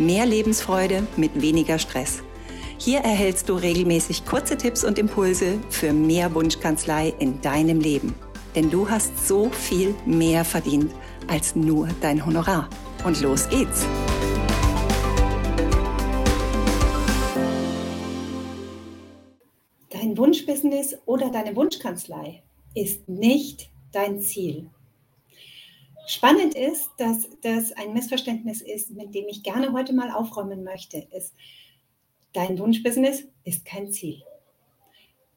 Mehr 0.00 0.24
Lebensfreude 0.24 1.06
mit 1.18 1.42
weniger 1.42 1.78
Stress. 1.78 2.22
Hier 2.78 3.00
erhältst 3.00 3.50
du 3.50 3.54
regelmäßig 3.56 4.24
kurze 4.24 4.56
Tipps 4.56 4.82
und 4.82 4.98
Impulse 4.98 5.58
für 5.68 5.92
mehr 5.92 6.34
Wunschkanzlei 6.34 7.12
in 7.18 7.42
deinem 7.42 7.80
Leben. 7.80 8.14
Denn 8.54 8.70
du 8.70 8.88
hast 8.88 9.28
so 9.28 9.50
viel 9.50 9.94
mehr 10.06 10.46
verdient 10.46 10.90
als 11.28 11.54
nur 11.54 11.86
dein 12.00 12.24
Honorar. 12.24 12.70
Und 13.04 13.20
los 13.20 13.46
geht's! 13.50 13.84
Dein 19.90 20.16
Wunschbusiness 20.16 20.96
oder 21.04 21.30
deine 21.30 21.54
Wunschkanzlei 21.54 22.42
ist 22.74 23.06
nicht 23.06 23.68
dein 23.92 24.22
Ziel. 24.22 24.70
Spannend 26.10 26.56
ist, 26.56 26.90
dass 26.96 27.28
das 27.40 27.70
ein 27.70 27.92
Missverständnis 27.92 28.62
ist, 28.62 28.90
mit 28.90 29.14
dem 29.14 29.28
ich 29.28 29.44
gerne 29.44 29.72
heute 29.72 29.92
mal 29.92 30.10
aufräumen 30.10 30.64
möchte, 30.64 31.06
ist, 31.12 31.36
dein 32.32 32.58
Wunschbusiness 32.58 33.28
ist 33.44 33.64
kein 33.64 33.92
Ziel. 33.92 34.20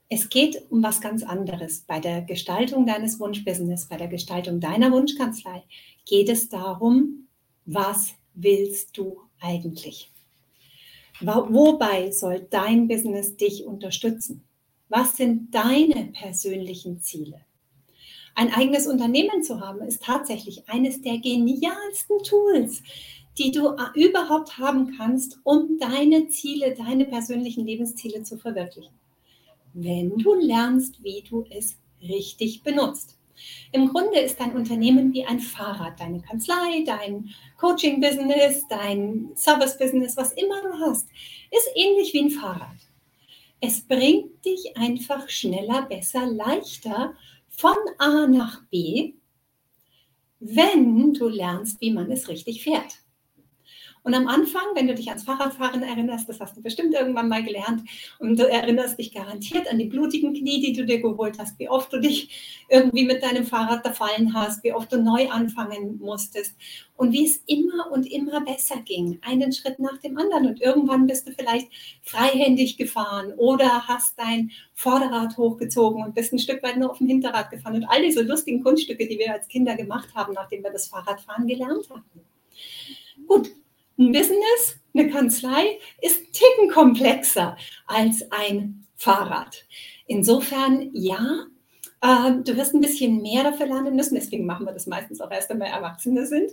Es 0.09 0.30
geht 0.30 0.64
um 0.72 0.81
was 0.81 1.00
ganz 1.00 1.22
anderes. 1.22 1.81
Bei 1.81 2.00
der 2.00 2.23
Gestaltung 2.23 2.88
deines 2.88 3.20
Wunschbusiness, 3.20 3.86
bei 3.86 3.98
der 3.98 4.08
Gestaltung 4.08 4.59
deiner 4.59 4.92
Wunschkanzlei 4.92 5.61
geht 6.06 6.28
es 6.28 6.50
darum, 6.50 7.28
was 7.66 8.16
willst 8.33 8.98
du 8.98 9.20
eigentlich? 9.39 10.11
Wobei 11.22 12.09
soll 12.09 12.48
dein 12.50 12.88
Business 12.88 13.38
dich 13.38 13.64
unterstützen? 13.64 14.44
Was 14.89 15.17
sind 15.17 15.53
deine 15.53 16.05
persönlichen 16.14 17.00
Ziele? 17.00 17.45
Ein 18.36 18.53
eigenes 18.53 18.88
Unternehmen 18.88 19.44
zu 19.44 19.59
haben, 19.59 19.81
ist 19.81 20.03
tatsächlich 20.03 20.67
eines 20.67 21.02
der 21.02 21.20
genialsten 21.20 22.17
Tools, 22.23 22.81
die 23.38 23.52
du 23.52 23.70
äh, 23.70 23.76
überhaupt 23.95 24.58
haben 24.58 24.95
kannst, 24.98 25.39
um 25.44 25.78
deine 25.80 26.28
Ziele, 26.28 26.73
deine 26.73 27.06
persönlichen 27.06 27.66
Lebensziele 27.66 28.23
zu 28.23 28.38
verwirklichen. 28.38 28.94
Wenn 29.73 30.17
du 30.17 30.34
lernst, 30.36 31.04
wie 31.04 31.23
du 31.28 31.45
es 31.50 31.78
richtig 32.02 32.64
benutzt. 32.64 33.17
Im 33.72 33.89
Grunde 33.89 34.20
ist 34.20 34.39
dein 34.39 34.56
Unternehmen 34.56 35.14
wie 35.14 35.26
ein 35.26 35.39
Fahrrad, 35.39 36.00
deine 36.00 36.22
Kanzlei, 36.22 36.84
dein 36.86 37.30
Coaching-Business, 37.58 38.67
dein 38.70 39.31
Service-Business, 39.36 40.16
was 40.16 40.34
immer 40.34 40.61
du 40.61 40.80
hast, 40.80 41.08
ist 41.50 41.70
ähnlich 41.76 42.14
wie 42.14 42.22
ein 42.22 42.30
Fahrrad. 42.30 42.78
Es 43.59 43.81
bringt 43.81 44.45
dich 44.45 44.78
einfach 44.78 45.30
schneller, 45.30 45.84
besser, 45.84 46.26
leichter 46.28 47.16
von 47.58 47.78
A 47.98 48.28
nach 48.28 48.64
B, 48.70 49.14
wenn 50.40 51.14
du 51.14 51.28
lernst, 51.30 51.80
wie 51.82 51.92
man 51.92 52.12
es 52.12 52.28
richtig 52.28 52.64
fährt. 52.64 53.03
Und 54.04 54.14
am 54.14 54.28
Anfang, 54.28 54.64
wenn 54.76 54.88
du 54.88 54.96
dich 54.96 55.08
ans 55.08 55.23
Fahrradfahren 55.23 55.82
erinnerst, 55.82 56.28
das 56.28 56.40
hast 56.40 56.58
du 56.58 56.62
bestimmt 56.62 56.94
irgendwann 56.94 57.30
mal 57.30 57.44
gelernt, 57.44 57.83
und 58.20 58.38
du 58.38 58.48
erinnerst 58.48 59.00
dich 59.00 59.14
garantiert 59.14 59.70
an 59.70 59.80
die 59.80 59.86
blutigen 59.86 60.33
Knie, 60.33 60.61
die 60.61 60.73
du 60.73 60.86
dir 60.86 61.02
geholt 61.02 61.39
hast, 61.39 61.58
wie 61.58 61.70
oft 61.70 61.92
du 61.94 62.00
dich 62.00 62.66
irgendwie 62.70 63.05
mit 63.05 63.23
deinem 63.23 63.45
Fahrrad 63.45 63.83
zerfallen 63.83 64.33
hast, 64.33 64.64
wie 64.64 64.73
oft 64.73 64.92
du 64.92 65.02
neu 65.02 65.30
anfangen 65.30 65.98
musstest 66.00 66.55
und 66.95 67.11
wie 67.14 67.26
es 67.26 67.44
immer 67.45 67.92
und 67.92 68.05
immer 68.05 68.42
besser 68.42 68.82
ging, 68.83 69.20
einen 69.22 69.54
Schritt 69.54 69.80
nach 69.80 69.98
dem 70.00 70.17
anderen. 70.17 70.48
Und 70.48 70.61
irgendwann 70.61 71.08
bist 71.08 71.27
du 71.27 71.32
vielleicht 71.32 71.70
freihändig 72.02 72.77
gefahren 72.77 73.33
oder 73.38 73.88
hast 73.88 74.20
dein 74.20 74.52
Vorderrad 74.73 75.38
hochgezogen 75.38 76.04
und 76.04 76.14
bist 76.14 76.33
ein 76.33 76.39
Stück 76.39 76.61
weit 76.61 76.77
nur 76.77 76.92
auf 76.92 76.98
dem 76.98 77.08
Hinterrad 77.08 77.52
gefahren 77.52 77.76
und 77.76 77.86
all 77.86 78.02
diese 78.02 78.22
lustigen 78.22 78.64
Kunststücke, 78.64 79.08
die 79.08 79.17
wir 79.17 79.33
als 79.33 79.48
Kinder 79.48 79.76
gemacht 79.76 80.10
haben, 80.14 80.33
nachdem 80.33 80.64
wir 80.64 80.72
das 80.72 80.88
Fahrradfahren 80.88 81.48
gelernt 81.48 81.89
hatten. 81.89 82.22
Gut, 83.27 83.52
ein 83.98 84.11
Business, 84.11 84.80
eine 84.93 85.09
Kanzlei 85.09 85.80
ist 86.02 86.21
ein 86.21 86.31
Ticken 86.31 86.70
komplexer 86.71 87.58
als 87.87 88.31
ein 88.31 88.86
Fahrrad. 88.95 89.65
Insofern, 90.08 90.89
ja, 90.93 91.45
äh, 92.02 92.32
du 92.43 92.55
wirst 92.58 92.73
ein 92.73 92.82
bisschen 92.82 93.21
mehr 93.21 93.43
dafür 93.43 93.67
lernen 93.67 93.95
müssen. 93.95 94.15
Deswegen 94.15 94.45
machen 94.45 94.65
wir 94.65 94.73
das 94.73 94.87
meistens 94.87 95.21
auch 95.21 95.32
erst, 95.32 95.49
wenn 95.49 95.59
wir 95.59 95.67
Erwachsene 95.67 96.26
sind. 96.26 96.52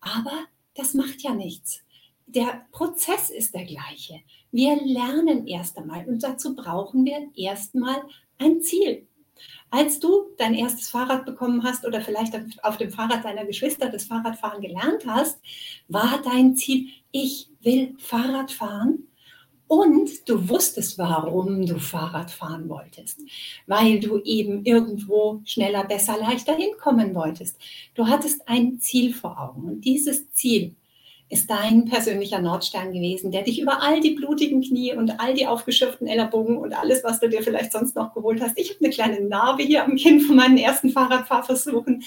Aber 0.00 0.44
das 0.74 0.94
macht 0.94 1.22
ja 1.22 1.34
nichts. 1.34 1.82
Der 2.26 2.66
Prozess 2.72 3.30
ist 3.30 3.54
der 3.54 3.64
gleiche. 3.64 4.20
Wir 4.50 4.76
lernen 4.82 5.46
erst 5.46 5.78
einmal 5.78 6.06
und 6.06 6.22
dazu 6.22 6.56
brauchen 6.56 7.04
wir 7.04 7.28
erstmal 7.36 8.02
ein 8.38 8.62
Ziel. 8.62 9.05
Als 9.70 9.98
du 9.98 10.26
dein 10.38 10.54
erstes 10.54 10.88
Fahrrad 10.88 11.26
bekommen 11.26 11.62
hast 11.64 11.84
oder 11.84 12.00
vielleicht 12.00 12.34
auf 12.62 12.76
dem 12.76 12.90
Fahrrad 12.90 13.24
deiner 13.24 13.44
Geschwister 13.44 13.90
das 13.90 14.04
Fahrradfahren 14.04 14.60
gelernt 14.60 15.04
hast, 15.06 15.38
war 15.88 16.20
dein 16.22 16.54
Ziel, 16.56 16.88
ich 17.10 17.48
will 17.62 17.94
Fahrrad 17.98 18.52
fahren. 18.52 19.08
Und 19.68 20.28
du 20.28 20.48
wusstest, 20.48 20.96
warum 20.96 21.66
du 21.66 21.80
Fahrrad 21.80 22.30
fahren 22.30 22.68
wolltest, 22.68 23.18
weil 23.66 23.98
du 23.98 24.20
eben 24.22 24.64
irgendwo 24.64 25.40
schneller, 25.44 25.82
besser, 25.82 26.16
leichter 26.18 26.54
hinkommen 26.54 27.16
wolltest. 27.16 27.58
Du 27.94 28.06
hattest 28.06 28.48
ein 28.48 28.78
Ziel 28.78 29.12
vor 29.12 29.40
Augen 29.40 29.64
und 29.64 29.84
dieses 29.84 30.30
Ziel 30.32 30.75
ist 31.28 31.50
dein 31.50 31.86
persönlicher 31.86 32.40
Nordstern 32.40 32.92
gewesen, 32.92 33.32
der 33.32 33.42
dich 33.42 33.60
über 33.60 33.82
all 33.82 34.00
die 34.00 34.14
blutigen 34.14 34.62
Knie 34.62 34.94
und 34.94 35.18
all 35.18 35.34
die 35.34 35.46
aufgeschürften 35.46 36.06
Ellerbogen 36.06 36.56
und 36.56 36.72
alles, 36.72 37.02
was 37.02 37.18
du 37.18 37.28
dir 37.28 37.42
vielleicht 37.42 37.72
sonst 37.72 37.96
noch 37.96 38.14
geholt 38.14 38.40
hast. 38.40 38.58
Ich 38.58 38.70
habe 38.70 38.84
eine 38.84 38.94
kleine 38.94 39.20
Narbe 39.22 39.64
hier 39.64 39.84
am 39.84 39.96
Kinn 39.96 40.20
von 40.20 40.36
meinen 40.36 40.56
ersten 40.56 40.90
Fahrradfahrversuchen. 40.90 42.04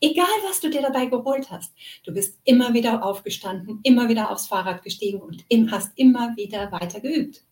Egal, 0.00 0.26
was 0.46 0.60
du 0.60 0.68
dir 0.68 0.82
dabei 0.82 1.06
geholt 1.06 1.50
hast, 1.50 1.72
du 2.04 2.12
bist 2.12 2.38
immer 2.44 2.74
wieder 2.74 3.02
aufgestanden, 3.02 3.80
immer 3.82 4.08
wieder 4.08 4.30
aufs 4.30 4.46
Fahrrad 4.46 4.82
gestiegen 4.82 5.20
und 5.20 5.44
hast 5.70 5.92
immer 5.96 6.36
wieder 6.36 6.70
weiter 6.70 7.00
geübt. 7.00 7.44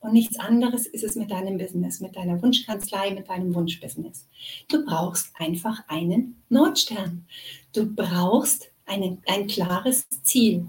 Und 0.00 0.12
nichts 0.12 0.38
anderes 0.38 0.86
ist 0.86 1.04
es 1.04 1.16
mit 1.16 1.30
deinem 1.30 1.58
Business, 1.58 2.00
mit 2.00 2.16
deiner 2.16 2.40
Wunschkanzlei, 2.42 3.12
mit 3.12 3.28
deinem 3.28 3.54
Wunschbusiness. 3.54 4.28
Du 4.68 4.84
brauchst 4.84 5.32
einfach 5.38 5.82
einen 5.88 6.42
Nordstern. 6.48 7.26
Du 7.72 7.86
brauchst 7.94 8.70
eine, 8.88 9.18
ein 9.26 9.46
klares 9.46 10.08
Ziel. 10.22 10.68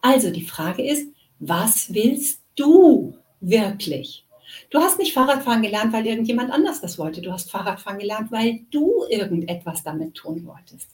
Also 0.00 0.30
die 0.30 0.44
Frage 0.44 0.82
ist, 0.82 1.08
was 1.38 1.92
willst 1.92 2.40
du 2.56 3.14
wirklich? 3.40 4.24
Du 4.70 4.80
hast 4.80 4.98
nicht 4.98 5.12
Fahrradfahren 5.12 5.62
gelernt, 5.62 5.92
weil 5.92 6.06
irgendjemand 6.06 6.50
anders 6.50 6.80
das 6.80 6.98
wollte. 6.98 7.20
Du 7.20 7.32
hast 7.32 7.50
Fahrradfahren 7.50 7.98
gelernt, 7.98 8.30
weil 8.32 8.60
du 8.70 9.04
irgendetwas 9.10 9.82
damit 9.82 10.14
tun 10.14 10.46
wolltest. 10.46 10.90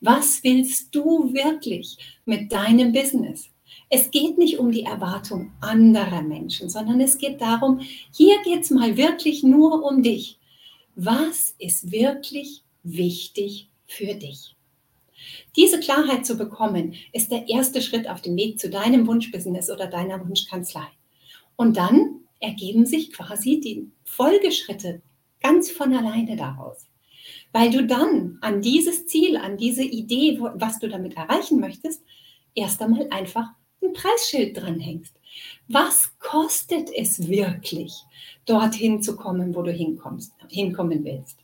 Was 0.00 0.42
willst 0.42 0.94
du 0.94 1.32
wirklich 1.32 1.98
mit 2.24 2.52
deinem 2.52 2.92
Business? 2.92 3.48
Es 3.88 4.10
geht 4.10 4.38
nicht 4.38 4.58
um 4.58 4.70
die 4.70 4.84
Erwartung 4.84 5.52
anderer 5.60 6.22
Menschen, 6.22 6.70
sondern 6.70 7.00
es 7.00 7.18
geht 7.18 7.40
darum, 7.40 7.80
hier 8.12 8.40
geht 8.42 8.62
es 8.62 8.70
mal 8.70 8.96
wirklich 8.96 9.42
nur 9.42 9.84
um 9.84 10.02
dich. 10.02 10.38
Was 10.94 11.54
ist 11.58 11.90
wirklich 11.90 12.62
wichtig 12.82 13.68
für 13.86 14.14
dich? 14.14 14.56
Diese 15.56 15.80
Klarheit 15.80 16.24
zu 16.26 16.36
bekommen, 16.36 16.94
ist 17.12 17.30
der 17.30 17.48
erste 17.48 17.82
Schritt 17.82 18.08
auf 18.08 18.22
dem 18.22 18.36
Weg 18.36 18.58
zu 18.58 18.70
deinem 18.70 19.06
Wunschbusiness 19.06 19.70
oder 19.70 19.86
deiner 19.86 20.26
Wunschkanzlei. 20.26 20.86
Und 21.56 21.76
dann 21.76 22.20
ergeben 22.40 22.86
sich 22.86 23.12
quasi 23.12 23.60
die 23.60 23.90
Folgeschritte 24.04 25.02
ganz 25.40 25.70
von 25.70 25.94
alleine 25.94 26.36
daraus. 26.36 26.86
Weil 27.52 27.70
du 27.70 27.86
dann 27.86 28.38
an 28.40 28.62
dieses 28.62 29.06
Ziel, 29.06 29.36
an 29.36 29.56
diese 29.56 29.84
Idee, 29.84 30.38
was 30.40 30.78
du 30.78 30.88
damit 30.88 31.16
erreichen 31.16 31.60
möchtest, 31.60 32.02
erst 32.54 32.80
einmal 32.82 33.08
einfach 33.10 33.50
ein 33.82 33.92
Preisschild 33.92 34.56
dranhängst. 34.56 35.14
Was 35.68 36.18
kostet 36.18 36.90
es 36.94 37.28
wirklich, 37.28 37.92
dorthin 38.46 39.02
zu 39.02 39.16
kommen, 39.16 39.54
wo 39.54 39.62
du 39.62 39.72
hinkommst, 39.72 40.32
hinkommen 40.48 41.04
willst? 41.04 41.41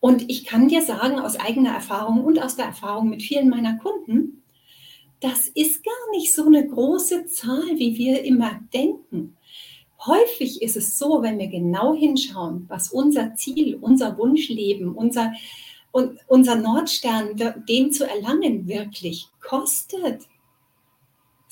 Und 0.00 0.30
ich 0.30 0.44
kann 0.44 0.68
dir 0.68 0.82
sagen, 0.82 1.18
aus 1.18 1.38
eigener 1.38 1.74
Erfahrung 1.74 2.24
und 2.24 2.42
aus 2.42 2.56
der 2.56 2.64
Erfahrung 2.64 3.10
mit 3.10 3.22
vielen 3.22 3.50
meiner 3.50 3.76
Kunden, 3.78 4.42
das 5.20 5.48
ist 5.48 5.84
gar 5.84 6.10
nicht 6.12 6.34
so 6.34 6.46
eine 6.46 6.66
große 6.66 7.26
Zahl, 7.26 7.78
wie 7.78 7.96
wir 7.98 8.24
immer 8.24 8.58
denken. 8.72 9.36
Häufig 10.06 10.62
ist 10.62 10.76
es 10.78 10.98
so, 10.98 11.22
wenn 11.22 11.38
wir 11.38 11.48
genau 11.48 11.94
hinschauen, 11.94 12.64
was 12.68 12.90
unser 12.90 13.34
Ziel, 13.34 13.76
unser 13.78 14.16
Wunschleben, 14.16 14.94
unser, 14.94 15.34
unser 15.92 16.54
Nordstern, 16.56 17.36
den 17.68 17.92
zu 17.92 18.08
erlangen, 18.08 18.66
wirklich 18.66 19.28
kostet, 19.42 20.22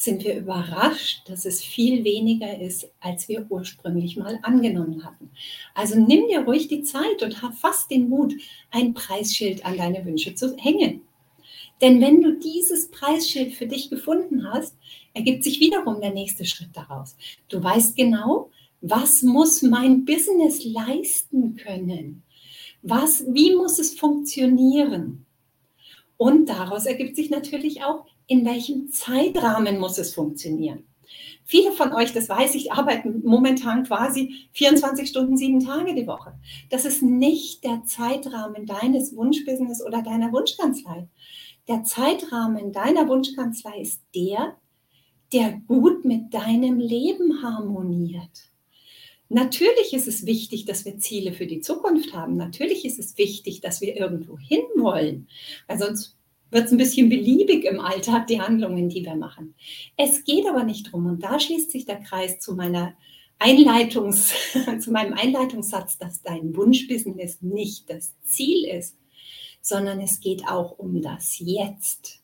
sind 0.00 0.22
wir 0.22 0.36
überrascht, 0.36 1.28
dass 1.28 1.44
es 1.44 1.60
viel 1.60 2.04
weniger 2.04 2.60
ist, 2.60 2.88
als 3.00 3.28
wir 3.28 3.46
ursprünglich 3.50 4.16
mal 4.16 4.38
angenommen 4.42 5.04
hatten. 5.04 5.30
Also 5.74 5.98
nimm 5.98 6.28
dir 6.28 6.42
ruhig 6.42 6.68
die 6.68 6.84
Zeit 6.84 7.20
und 7.22 7.42
hab 7.42 7.54
fast 7.54 7.90
den 7.90 8.08
Mut, 8.08 8.32
ein 8.70 8.94
Preisschild 8.94 9.66
an 9.66 9.76
deine 9.76 10.04
Wünsche 10.04 10.36
zu 10.36 10.56
hängen. 10.56 11.02
Denn 11.80 12.00
wenn 12.00 12.22
du 12.22 12.38
dieses 12.38 12.92
Preisschild 12.92 13.54
für 13.54 13.66
dich 13.66 13.90
gefunden 13.90 14.48
hast, 14.52 14.76
ergibt 15.14 15.42
sich 15.42 15.58
wiederum 15.58 16.00
der 16.00 16.12
nächste 16.12 16.44
Schritt 16.44 16.70
daraus. 16.74 17.16
Du 17.48 17.62
weißt 17.62 17.96
genau, 17.96 18.50
was 18.80 19.22
muss 19.22 19.62
mein 19.62 20.04
Business 20.04 20.64
leisten 20.64 21.56
können? 21.56 22.22
Was, 22.82 23.24
wie 23.28 23.56
muss 23.56 23.80
es 23.80 23.98
funktionieren? 23.98 25.26
Und 26.16 26.48
daraus 26.48 26.86
ergibt 26.86 27.16
sich 27.16 27.30
natürlich 27.30 27.82
auch, 27.82 28.06
in 28.28 28.44
welchem 28.44 28.90
Zeitrahmen 28.92 29.80
muss 29.80 29.98
es 29.98 30.14
funktionieren. 30.14 30.84
Viele 31.44 31.72
von 31.72 31.94
euch, 31.94 32.12
das 32.12 32.28
weiß 32.28 32.54
ich, 32.56 32.72
arbeiten 32.72 33.22
momentan 33.24 33.84
quasi 33.84 34.48
24 34.52 35.08
Stunden, 35.08 35.38
sieben 35.38 35.64
Tage 35.64 35.94
die 35.94 36.06
Woche. 36.06 36.34
Das 36.68 36.84
ist 36.84 37.02
nicht 37.02 37.64
der 37.64 37.84
Zeitrahmen 37.84 38.66
deines 38.66 39.16
Wunschbusiness 39.16 39.82
oder 39.82 40.02
deiner 40.02 40.30
Wunschkanzlei. 40.30 41.08
Der 41.66 41.84
Zeitrahmen 41.84 42.72
deiner 42.72 43.08
Wunschkanzlei 43.08 43.80
ist 43.80 44.02
der, 44.14 44.56
der 45.32 45.60
gut 45.66 46.04
mit 46.04 46.34
deinem 46.34 46.78
Leben 46.78 47.42
harmoniert. 47.42 48.50
Natürlich 49.30 49.94
ist 49.94 50.08
es 50.08 50.26
wichtig, 50.26 50.66
dass 50.66 50.84
wir 50.84 50.98
Ziele 50.98 51.32
für 51.32 51.46
die 51.46 51.60
Zukunft 51.62 52.12
haben. 52.12 52.36
Natürlich 52.36 52.84
ist 52.84 52.98
es 52.98 53.16
wichtig, 53.16 53.62
dass 53.62 53.80
wir 53.80 53.96
irgendwo 53.96 54.38
hinwollen, 54.38 55.28
weil 55.66 55.78
sonst 55.78 56.17
wird 56.50 56.66
es 56.66 56.72
ein 56.72 56.78
bisschen 56.78 57.08
beliebig 57.08 57.64
im 57.64 57.80
Alltag, 57.80 58.26
die 58.26 58.40
Handlungen, 58.40 58.88
die 58.88 59.04
wir 59.04 59.16
machen. 59.16 59.54
Es 59.96 60.24
geht 60.24 60.46
aber 60.48 60.64
nicht 60.64 60.86
darum, 60.86 61.06
und 61.06 61.22
da 61.22 61.38
schließt 61.38 61.70
sich 61.70 61.84
der 61.84 62.00
Kreis 62.00 62.40
zu 62.40 62.54
meiner 62.54 62.94
Einleitungs, 63.38 64.32
zu 64.80 64.90
meinem 64.90 65.12
Einleitungssatz, 65.12 65.98
dass 65.98 66.22
dein 66.22 66.56
Wunschbusiness 66.56 67.42
nicht 67.42 67.90
das 67.90 68.14
Ziel 68.24 68.64
ist, 68.64 68.96
sondern 69.60 70.00
es 70.00 70.20
geht 70.20 70.48
auch 70.48 70.78
um 70.78 71.02
das 71.02 71.38
Jetzt. 71.38 72.20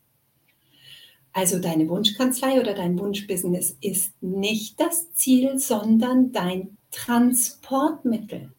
Also 1.32 1.59
deine 1.59 1.88
Wunschkanzlei 1.88 2.61
oder 2.61 2.75
dein 2.75 2.99
Wunschbusiness 2.99 3.77
ist 3.81 4.12
nicht 4.23 4.81
das 4.81 5.12
Ziel, 5.15 5.59
sondern 5.59 6.32
dein 6.32 6.77
Transportmittel. 6.93 8.53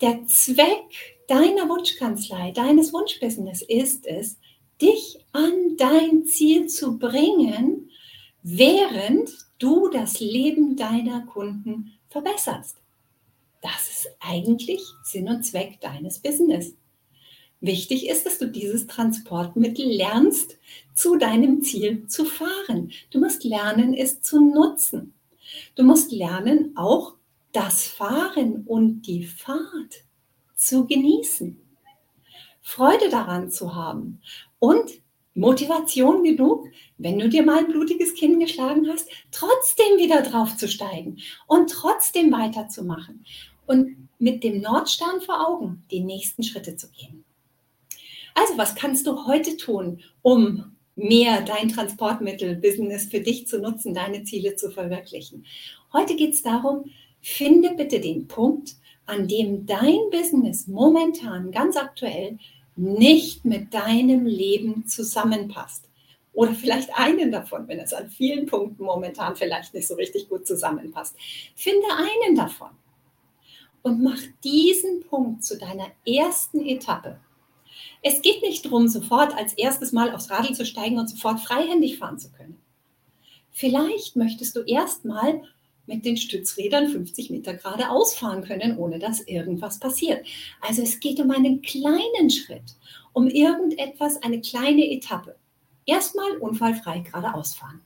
Der 0.00 0.26
Zweck 0.26 1.16
deiner 1.28 1.68
Wunschkanzlei, 1.68 2.50
deines 2.50 2.92
Wunschbusiness 2.92 3.62
ist 3.62 4.06
es, 4.06 4.38
dich 4.82 5.24
an 5.32 5.76
dein 5.76 6.24
Ziel 6.24 6.66
zu 6.66 6.98
bringen, 6.98 7.90
während 8.42 9.30
du 9.58 9.88
das 9.88 10.18
Leben 10.18 10.76
deiner 10.76 11.24
Kunden 11.26 11.92
verbesserst. 12.08 12.76
Das 13.62 13.88
ist 13.88 14.08
eigentlich 14.20 14.82
Sinn 15.04 15.28
und 15.28 15.44
Zweck 15.44 15.80
deines 15.80 16.18
Business. 16.18 16.74
Wichtig 17.60 18.08
ist, 18.08 18.26
dass 18.26 18.38
du 18.38 18.48
dieses 18.48 18.88
Transportmittel 18.88 19.86
lernst, 19.86 20.58
zu 20.94 21.16
deinem 21.16 21.62
Ziel 21.62 22.06
zu 22.08 22.24
fahren. 22.24 22.92
Du 23.10 23.20
musst 23.20 23.44
lernen, 23.44 23.94
es 23.94 24.20
zu 24.20 24.40
nutzen. 24.40 25.14
Du 25.76 25.84
musst 25.84 26.10
lernen, 26.12 26.76
auch 26.76 27.14
das 27.54 27.86
Fahren 27.86 28.64
und 28.66 29.02
die 29.02 29.24
Fahrt 29.24 30.04
zu 30.56 30.86
genießen. 30.86 31.58
Freude 32.60 33.08
daran 33.08 33.50
zu 33.50 33.74
haben 33.74 34.20
und 34.58 34.90
Motivation 35.34 36.22
genug, 36.22 36.68
wenn 36.98 37.18
du 37.18 37.28
dir 37.28 37.44
mal 37.44 37.58
ein 37.58 37.66
blutiges 37.66 38.14
Kinn 38.14 38.38
geschlagen 38.40 38.88
hast, 38.88 39.08
trotzdem 39.30 39.98
wieder 39.98 40.22
draufzusteigen 40.22 41.20
und 41.46 41.70
trotzdem 41.70 42.32
weiterzumachen 42.32 43.24
und 43.66 44.08
mit 44.18 44.42
dem 44.42 44.60
Nordstern 44.60 45.20
vor 45.20 45.46
Augen 45.46 45.84
die 45.90 46.00
nächsten 46.00 46.42
Schritte 46.42 46.76
zu 46.76 46.88
gehen. 46.90 47.24
Also, 48.34 48.56
was 48.56 48.74
kannst 48.74 49.06
du 49.06 49.26
heute 49.26 49.56
tun, 49.56 50.00
um 50.22 50.76
mehr 50.96 51.42
dein 51.42 51.68
Transportmittel-Business 51.68 53.06
für 53.06 53.20
dich 53.20 53.46
zu 53.46 53.60
nutzen, 53.60 53.94
deine 53.94 54.24
Ziele 54.24 54.56
zu 54.56 54.70
verwirklichen? 54.70 55.44
Heute 55.92 56.16
geht 56.16 56.34
es 56.34 56.42
darum, 56.42 56.90
finde 57.24 57.74
bitte 57.74 58.00
den 58.00 58.28
Punkt, 58.28 58.76
an 59.06 59.28
dem 59.28 59.66
dein 59.66 60.10
Business 60.10 60.66
momentan 60.66 61.50
ganz 61.50 61.76
aktuell 61.76 62.38
nicht 62.76 63.44
mit 63.44 63.72
deinem 63.74 64.26
Leben 64.26 64.86
zusammenpasst. 64.86 65.88
Oder 66.32 66.52
vielleicht 66.52 66.90
einen 66.94 67.30
davon, 67.30 67.68
wenn 67.68 67.78
es 67.78 67.92
an 67.92 68.08
vielen 68.08 68.46
Punkten 68.46 68.84
momentan 68.84 69.36
vielleicht 69.36 69.74
nicht 69.74 69.86
so 69.86 69.94
richtig 69.94 70.28
gut 70.28 70.46
zusammenpasst. 70.46 71.16
Finde 71.54 71.86
einen 71.96 72.36
davon 72.36 72.70
und 73.82 74.02
mach 74.02 74.18
diesen 74.42 75.02
Punkt 75.02 75.44
zu 75.44 75.58
deiner 75.58 75.86
ersten 76.04 76.64
Etappe 76.66 77.20
es 78.06 78.20
geht 78.20 78.42
nicht 78.42 78.66
darum, 78.66 78.86
sofort 78.86 79.34
als 79.34 79.54
erstes 79.54 79.92
Mal 79.92 80.14
aufs 80.14 80.30
Radl 80.30 80.54
zu 80.54 80.66
steigen 80.66 80.98
und 80.98 81.08
sofort 81.08 81.40
freihändig 81.40 81.98
fahren 81.98 82.18
zu 82.18 82.30
können. 82.30 82.60
Vielleicht 83.50 84.14
möchtest 84.14 84.56
du 84.56 84.60
erstmal 84.60 85.42
mit 85.86 86.04
den 86.04 86.16
Stützrädern 86.16 86.88
50 86.88 87.30
Meter 87.30 87.54
geradeaus 87.54 88.14
fahren 88.14 88.42
können, 88.42 88.76
ohne 88.78 88.98
dass 88.98 89.20
irgendwas 89.20 89.78
passiert. 89.78 90.26
Also 90.60 90.82
es 90.82 91.00
geht 91.00 91.20
um 91.20 91.30
einen 91.30 91.62
kleinen 91.62 92.30
Schritt, 92.30 92.76
um 93.12 93.28
irgendetwas, 93.28 94.22
eine 94.22 94.40
kleine 94.40 94.90
Etappe. 94.90 95.36
Erstmal 95.86 96.36
unfallfrei 96.38 97.00
geradeaus 97.00 97.54
fahren. 97.54 97.80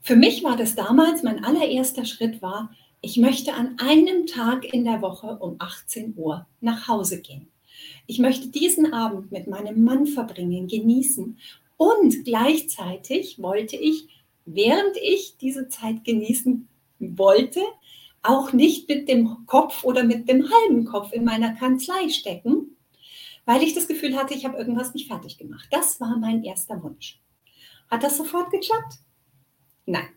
Für 0.00 0.16
mich 0.16 0.42
war 0.42 0.56
das 0.56 0.74
damals, 0.74 1.22
mein 1.22 1.44
allererster 1.44 2.04
Schritt 2.04 2.40
war, 2.40 2.70
ich 3.00 3.16
möchte 3.16 3.54
an 3.54 3.76
einem 3.78 4.26
Tag 4.26 4.64
in 4.72 4.84
der 4.84 5.02
Woche 5.02 5.38
um 5.38 5.56
18 5.60 6.14
Uhr 6.16 6.46
nach 6.60 6.88
Hause 6.88 7.20
gehen. 7.20 7.48
Ich 8.06 8.18
möchte 8.18 8.48
diesen 8.48 8.92
Abend 8.92 9.30
mit 9.30 9.46
meinem 9.46 9.84
Mann 9.84 10.06
verbringen, 10.06 10.66
genießen. 10.66 11.38
Und 11.76 12.24
gleichzeitig 12.24 13.40
wollte 13.40 13.76
ich, 13.76 14.08
während 14.54 14.96
ich 14.96 15.36
diese 15.38 15.68
Zeit 15.68 16.04
genießen 16.04 16.68
wollte, 16.98 17.60
auch 18.22 18.52
nicht 18.52 18.88
mit 18.88 19.08
dem 19.08 19.46
Kopf 19.46 19.84
oder 19.84 20.04
mit 20.04 20.28
dem 20.28 20.48
halben 20.50 20.84
Kopf 20.84 21.12
in 21.12 21.24
meiner 21.24 21.54
Kanzlei 21.54 22.08
stecken, 22.08 22.76
weil 23.44 23.62
ich 23.62 23.74
das 23.74 23.88
Gefühl 23.88 24.16
hatte, 24.16 24.34
ich 24.34 24.44
habe 24.44 24.58
irgendwas 24.58 24.92
nicht 24.94 25.08
fertig 25.08 25.38
gemacht. 25.38 25.68
Das 25.70 26.00
war 26.00 26.16
mein 26.18 26.44
erster 26.44 26.82
Wunsch. 26.82 27.20
Hat 27.90 28.02
das 28.02 28.16
sofort 28.16 28.50
geklappt? 28.50 28.94
Nein. 29.86 30.08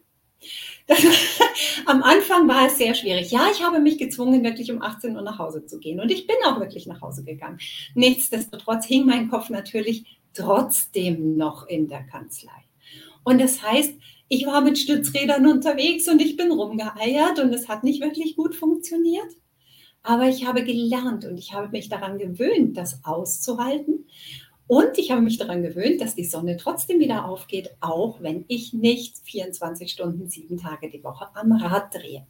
Das, 0.87 0.99
am 1.85 2.03
Anfang 2.03 2.47
war 2.47 2.67
es 2.67 2.77
sehr 2.77 2.93
schwierig. 2.93 3.31
Ja, 3.31 3.47
ich 3.51 3.63
habe 3.63 3.79
mich 3.79 3.97
gezwungen, 3.97 4.43
wirklich 4.43 4.71
um 4.71 4.81
18 4.81 5.15
Uhr 5.15 5.21
nach 5.21 5.39
Hause 5.39 5.65
zu 5.65 5.79
gehen. 5.79 5.99
Und 5.99 6.11
ich 6.11 6.27
bin 6.27 6.35
auch 6.45 6.59
wirklich 6.59 6.87
nach 6.87 7.01
Hause 7.01 7.23
gegangen. 7.23 7.59
Nichtsdestotrotz 7.93 8.85
hing 8.85 9.05
mein 9.05 9.29
Kopf 9.29 9.49
natürlich 9.49 10.19
trotzdem 10.33 11.37
noch 11.37 11.67
in 11.67 11.87
der 11.87 12.03
Kanzlei. 12.03 12.51
Und 13.23 13.39
das 13.39 13.61
heißt, 13.61 13.93
ich 14.31 14.45
war 14.45 14.61
mit 14.61 14.77
Stützrädern 14.77 15.45
unterwegs 15.45 16.07
und 16.07 16.21
ich 16.21 16.37
bin 16.37 16.53
rumgeeiert 16.53 17.37
und 17.39 17.53
es 17.53 17.67
hat 17.67 17.83
nicht 17.83 18.01
wirklich 18.01 18.37
gut 18.37 18.55
funktioniert. 18.55 19.27
Aber 20.03 20.29
ich 20.29 20.47
habe 20.47 20.63
gelernt 20.63 21.25
und 21.25 21.37
ich 21.37 21.53
habe 21.53 21.67
mich 21.67 21.89
daran 21.89 22.17
gewöhnt, 22.17 22.77
das 22.77 23.01
auszuhalten 23.03 24.07
und 24.67 24.97
ich 24.97 25.11
habe 25.11 25.21
mich 25.21 25.37
daran 25.37 25.63
gewöhnt, 25.63 25.99
dass 25.99 26.15
die 26.15 26.23
Sonne 26.23 26.55
trotzdem 26.55 26.99
wieder 26.99 27.25
aufgeht, 27.25 27.71
auch 27.81 28.21
wenn 28.21 28.45
ich 28.47 28.71
nicht 28.71 29.17
24 29.17 29.91
Stunden, 29.91 30.29
sieben 30.29 30.57
Tage 30.57 30.89
die 30.89 31.03
Woche 31.03 31.27
am 31.33 31.51
Rad 31.51 31.93
drehe. 31.93 32.25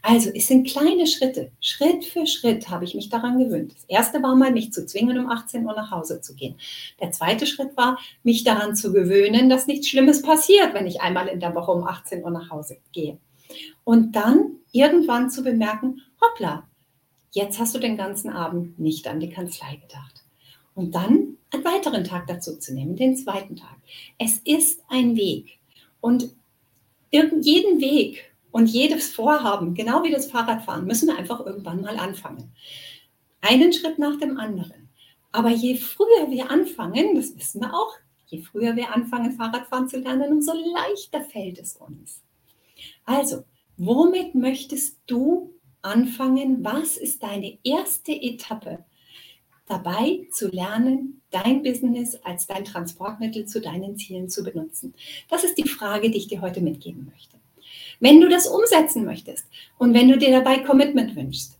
Also 0.00 0.30
es 0.34 0.46
sind 0.46 0.66
kleine 0.66 1.06
Schritte. 1.06 1.52
Schritt 1.60 2.06
für 2.06 2.26
Schritt 2.26 2.70
habe 2.70 2.84
ich 2.84 2.94
mich 2.94 3.10
daran 3.10 3.38
gewöhnt. 3.38 3.74
Das 3.74 3.84
erste 3.84 4.22
war 4.22 4.34
mal, 4.34 4.50
mich 4.50 4.72
zu 4.72 4.86
zwingen, 4.86 5.18
um 5.18 5.30
18 5.30 5.66
Uhr 5.66 5.74
nach 5.74 5.90
Hause 5.90 6.22
zu 6.22 6.34
gehen. 6.34 6.56
Der 7.00 7.10
zweite 7.10 7.46
Schritt 7.46 7.76
war, 7.76 7.98
mich 8.22 8.44
daran 8.44 8.74
zu 8.74 8.92
gewöhnen, 8.92 9.50
dass 9.50 9.66
nichts 9.66 9.88
Schlimmes 9.88 10.22
passiert, 10.22 10.72
wenn 10.72 10.86
ich 10.86 11.02
einmal 11.02 11.28
in 11.28 11.40
der 11.40 11.54
Woche 11.54 11.72
um 11.72 11.84
18 11.84 12.24
Uhr 12.24 12.30
nach 12.30 12.50
Hause 12.50 12.78
gehe. 12.92 13.18
Und 13.84 14.16
dann 14.16 14.56
irgendwann 14.72 15.30
zu 15.30 15.42
bemerken, 15.42 16.00
hoppla, 16.20 16.66
jetzt 17.32 17.58
hast 17.58 17.74
du 17.74 17.78
den 17.78 17.96
ganzen 17.96 18.30
Abend 18.30 18.78
nicht 18.78 19.06
an 19.06 19.20
die 19.20 19.28
Kanzlei 19.28 19.76
gedacht. 19.76 20.24
Und 20.74 20.94
dann 20.94 21.36
einen 21.54 21.64
weiteren 21.64 22.04
Tag 22.04 22.26
dazu 22.26 22.58
zu 22.58 22.74
nehmen, 22.74 22.96
den 22.96 23.16
zweiten 23.16 23.56
Tag. 23.56 23.76
Es 24.18 24.38
ist 24.38 24.82
ein 24.88 25.16
Weg. 25.16 25.58
Und 26.00 26.34
jeden 27.10 27.80
Weg 27.80 28.34
und 28.50 28.66
jedes 28.66 29.12
Vorhaben, 29.12 29.74
genau 29.74 30.02
wie 30.02 30.10
das 30.10 30.30
Fahrradfahren, 30.30 30.86
müssen 30.86 31.08
wir 31.08 31.16
einfach 31.16 31.44
irgendwann 31.44 31.80
mal 31.80 31.98
anfangen. 31.98 32.52
Einen 33.40 33.72
Schritt 33.72 33.98
nach 33.98 34.18
dem 34.18 34.38
anderen. 34.38 34.88
Aber 35.32 35.50
je 35.50 35.76
früher 35.76 36.30
wir 36.30 36.50
anfangen, 36.50 37.14
das 37.14 37.36
wissen 37.36 37.60
wir 37.60 37.74
auch, 37.74 37.94
je 38.26 38.40
früher 38.40 38.76
wir 38.76 38.94
anfangen, 38.94 39.32
Fahrradfahren 39.32 39.88
zu 39.88 39.98
lernen, 39.98 40.32
umso 40.32 40.52
leichter 40.52 41.22
fällt 41.22 41.58
es 41.58 41.76
uns. 41.76 42.22
Also, 43.04 43.44
womit 43.76 44.34
möchtest 44.34 44.98
du 45.06 45.52
anfangen? 45.82 46.64
Was 46.64 46.96
ist 46.96 47.22
deine 47.22 47.58
erste 47.64 48.12
Etappe? 48.12 48.84
Dabei 49.66 50.26
zu 50.30 50.48
lernen, 50.48 51.22
dein 51.30 51.62
Business 51.62 52.16
als 52.24 52.46
dein 52.46 52.64
Transportmittel 52.64 53.46
zu 53.46 53.60
deinen 53.60 53.96
Zielen 53.96 54.28
zu 54.28 54.44
benutzen? 54.44 54.94
Das 55.28 55.44
ist 55.44 55.56
die 55.58 55.68
Frage, 55.68 56.10
die 56.10 56.18
ich 56.18 56.28
dir 56.28 56.40
heute 56.40 56.60
mitgeben 56.60 57.10
möchte. 57.12 57.36
Wenn 58.00 58.20
du 58.20 58.28
das 58.28 58.46
umsetzen 58.46 59.04
möchtest 59.04 59.46
und 59.78 59.94
wenn 59.94 60.08
du 60.08 60.18
dir 60.18 60.30
dabei 60.30 60.58
Commitment 60.58 61.16
wünschst, 61.16 61.58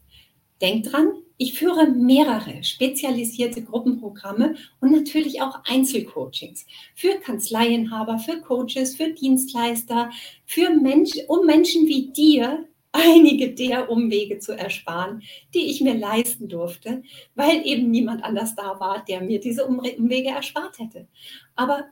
denk 0.60 0.84
dran, 0.84 1.12
ich 1.36 1.58
führe 1.58 1.90
mehrere 1.90 2.62
spezialisierte 2.62 3.62
Gruppenprogramme 3.62 4.54
und 4.80 4.92
natürlich 4.92 5.42
auch 5.42 5.64
Einzelcoachings 5.64 6.64
für 6.94 7.16
Kanzleienhaber, 7.16 8.18
für 8.18 8.40
Coaches, 8.40 8.94
für 8.94 9.10
Dienstleister, 9.10 10.10
für 10.46 10.70
Menschen, 10.70 11.22
um 11.26 11.44
Menschen 11.44 11.88
wie 11.88 12.12
dir 12.12 12.68
einige 12.94 13.52
der 13.52 13.90
Umwege 13.90 14.38
zu 14.38 14.56
ersparen, 14.56 15.22
die 15.52 15.66
ich 15.66 15.80
mir 15.80 15.94
leisten 15.94 16.48
durfte, 16.48 17.02
weil 17.34 17.66
eben 17.66 17.90
niemand 17.90 18.22
anders 18.22 18.54
da 18.54 18.78
war, 18.78 19.04
der 19.04 19.20
mir 19.20 19.40
diese 19.40 19.66
Umwege 19.66 20.28
erspart 20.28 20.78
hätte. 20.78 21.08
Aber 21.56 21.86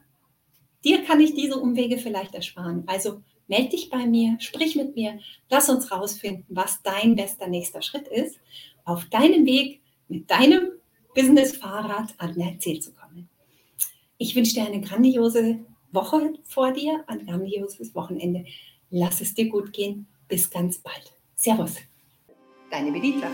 dir 0.85 1.03
kann 1.03 1.21
ich 1.21 1.35
diese 1.35 1.57
Umwege 1.57 1.99
vielleicht 1.99 2.37
ersparen. 2.37 2.85
Also 2.87 3.21
melde 3.49 3.71
dich 3.71 3.91
bei 3.91 4.07
mir, 4.07 4.37
sprich 4.39 4.77
mit 4.77 4.95
mir, 4.95 5.19
lass 5.51 5.69
uns 5.69 5.91
rausfinden, 5.91 6.45
was 6.49 6.83
dein 6.85 7.17
bester 7.17 7.49
nächster 7.49 7.83
Schritt 7.83 8.07
ist, 8.07 8.39
auf 8.85 9.05
deinem 9.07 9.45
Weg 9.45 9.81
mit 10.07 10.31
deinem 10.31 10.69
Business-Fahrrad 11.17 12.15
an 12.19 12.35
dein 12.39 12.61
Ziel 12.61 12.81
zu 12.81 12.93
kommen. 12.95 13.29
Ich 14.19 14.37
wünsche 14.37 14.55
dir 14.55 14.67
eine 14.67 14.81
grandiose 14.81 15.59
Woche 15.91 16.35
vor 16.45 16.73
dir, 16.73 17.03
ein 17.09 17.27
grandioses 17.27 17.93
Wochenende. 17.97 18.45
Lass 18.91 19.21
es 19.21 19.35
dir 19.35 19.49
gut 19.49 19.73
gehen 19.73 20.07
bis 20.29 20.51
ganz 20.51 20.79
bald. 20.79 21.13
Servus. 21.37 21.75
Deine 22.71 22.93
Bedita. 22.93 23.27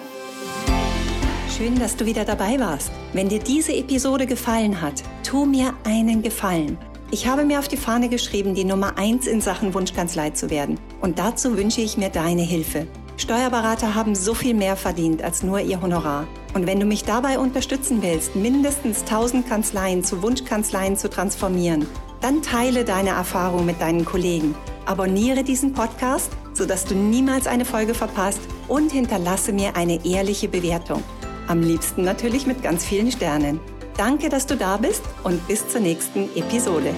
Schön, 1.56 1.78
dass 1.78 1.96
du 1.96 2.06
wieder 2.06 2.24
dabei 2.24 2.58
warst. 2.58 2.90
Wenn 3.12 3.28
dir 3.28 3.40
diese 3.40 3.74
Episode 3.74 4.26
gefallen 4.26 4.80
hat, 4.80 5.02
tu 5.24 5.44
mir 5.44 5.74
einen 5.84 6.22
Gefallen. 6.22 6.78
Ich 7.10 7.26
habe 7.26 7.44
mir 7.44 7.58
auf 7.58 7.68
die 7.68 7.76
Fahne 7.76 8.08
geschrieben, 8.08 8.54
die 8.54 8.64
Nummer 8.64 8.98
1 8.98 9.26
in 9.26 9.40
Sachen 9.40 9.74
Wunschkanzlei 9.74 10.30
zu 10.30 10.50
werden. 10.50 10.78
Und 11.00 11.18
dazu 11.18 11.56
wünsche 11.56 11.80
ich 11.80 11.96
mir 11.96 12.10
deine 12.10 12.42
Hilfe. 12.42 12.86
Steuerberater 13.16 13.94
haben 13.94 14.14
so 14.14 14.34
viel 14.34 14.54
mehr 14.54 14.76
verdient 14.76 15.22
als 15.22 15.42
nur 15.42 15.60
ihr 15.60 15.82
Honorar. 15.82 16.28
Und 16.54 16.66
wenn 16.66 16.78
du 16.78 16.86
mich 16.86 17.04
dabei 17.04 17.38
unterstützen 17.38 18.02
willst, 18.02 18.36
mindestens 18.36 19.00
1000 19.00 19.48
Kanzleien 19.48 20.04
zu 20.04 20.22
Wunschkanzleien 20.22 20.96
zu 20.96 21.10
transformieren, 21.10 21.86
dann 22.20 22.42
teile 22.42 22.84
deine 22.84 23.10
Erfahrung 23.10 23.66
mit 23.66 23.80
deinen 23.80 24.04
Kollegen. 24.04 24.54
Abonniere 24.86 25.44
diesen 25.44 25.72
Podcast 25.72 26.32
sodass 26.58 26.84
du 26.84 26.94
niemals 26.94 27.46
eine 27.46 27.64
Folge 27.64 27.94
verpasst 27.94 28.40
und 28.66 28.92
hinterlasse 28.92 29.52
mir 29.52 29.76
eine 29.76 30.04
ehrliche 30.04 30.48
Bewertung. 30.48 31.02
Am 31.46 31.62
liebsten 31.62 32.02
natürlich 32.02 32.46
mit 32.46 32.62
ganz 32.62 32.84
vielen 32.84 33.10
Sternen. 33.10 33.60
Danke, 33.96 34.28
dass 34.28 34.46
du 34.46 34.56
da 34.56 34.76
bist 34.76 35.02
und 35.24 35.46
bis 35.48 35.66
zur 35.68 35.80
nächsten 35.80 36.28
Episode. 36.36 36.92